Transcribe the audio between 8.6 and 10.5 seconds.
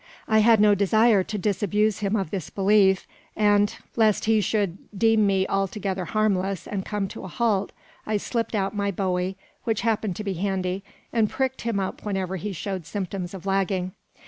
my bowie, which happened to be